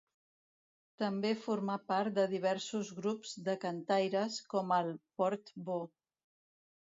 També 1.01 1.33
formà 1.41 1.75
part 1.91 2.15
de 2.15 2.23
diversos 2.31 2.89
grups 3.01 3.35
de 3.49 3.55
cantaires, 3.65 4.41
com 4.53 4.73
el 4.79 4.89
Port-Bo. 5.21 5.77